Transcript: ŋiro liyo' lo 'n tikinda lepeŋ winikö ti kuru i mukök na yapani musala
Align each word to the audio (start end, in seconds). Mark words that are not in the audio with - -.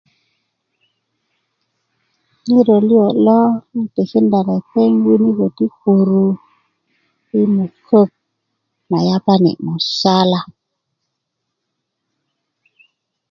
ŋiro 2.49 2.75
liyo' 2.87 3.15
lo 3.25 3.39
'n 3.77 3.85
tikinda 3.93 4.39
lepeŋ 4.47 4.91
winikö 5.05 5.45
ti 5.57 5.65
kuru 5.79 6.25
i 7.39 7.41
mukök 7.55 8.09
na 8.89 8.97
yapani 9.09 9.51
musala 9.65 10.41